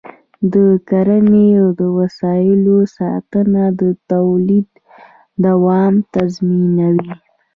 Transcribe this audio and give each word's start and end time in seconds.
د 0.53 0.55
کرنې 0.89 1.49
د 1.79 1.81
وسایلو 1.99 2.77
ساتنه 2.97 3.63
د 3.79 3.81
تولید 4.11 4.67
دوام 5.45 5.93
تضمینوي. 6.13 7.13